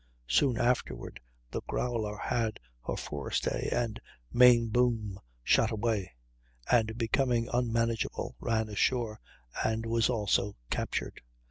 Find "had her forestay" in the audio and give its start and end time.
2.17-3.69